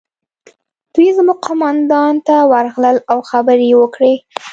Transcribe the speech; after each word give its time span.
دوی 0.93 1.09
زموږ 1.17 1.39
قومندان 1.45 2.13
ته 2.27 2.35
ورغلل 2.51 2.97
او 3.11 3.19
خبرې 3.29 3.65
یې 3.71 3.77
وکړې 3.81 4.15